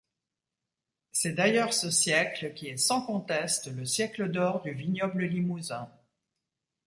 [1.11, 5.91] C'est d'ailleurs ce siècle qui est sans conteste le siècle d'or du vignoble limousin.